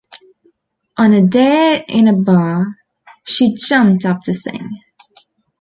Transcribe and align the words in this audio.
On 0.97 1.13
a 1.13 1.21
dare 1.23 1.85
in 1.87 2.07
a 2.07 2.13
bar, 2.13 2.75
she 3.23 3.53
jumped 3.53 4.03
up 4.03 4.23
to 4.23 4.33
sing. 4.33 4.79